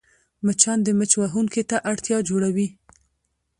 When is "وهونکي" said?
1.21-1.63